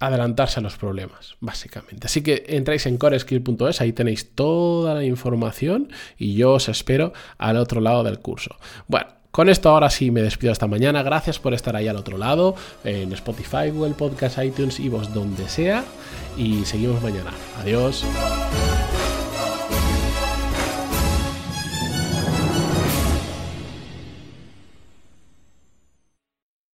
adelantarse 0.00 0.60
a 0.60 0.62
los 0.62 0.76
problemas, 0.76 1.36
básicamente. 1.40 2.08
Así 2.08 2.22
que 2.22 2.44
entráis 2.48 2.84
en 2.84 2.98
coreskill.es, 2.98 3.80
ahí 3.80 3.94
tenéis 3.94 4.34
toda 4.34 4.92
la 4.92 5.04
información 5.04 5.90
y 6.18 6.34
yo 6.34 6.52
os 6.52 6.68
espero 6.68 7.14
al 7.38 7.56
otro 7.56 7.80
lado 7.80 8.02
del 8.02 8.18
curso. 8.18 8.56
Bueno, 8.86 9.23
con 9.34 9.48
esto 9.48 9.68
ahora 9.68 9.90
sí 9.90 10.12
me 10.12 10.22
despido 10.22 10.52
hasta 10.52 10.68
mañana. 10.68 11.02
Gracias 11.02 11.40
por 11.40 11.54
estar 11.54 11.74
ahí 11.74 11.88
al 11.88 11.96
otro 11.96 12.16
lado, 12.16 12.54
en 12.84 13.12
Spotify, 13.14 13.70
Google 13.72 13.94
Podcast, 13.94 14.38
iTunes 14.38 14.78
y 14.78 14.88
vos 14.88 15.12
donde 15.12 15.48
sea. 15.48 15.82
Y 16.36 16.64
seguimos 16.64 17.02
mañana. 17.02 17.32
Adiós. 17.60 18.04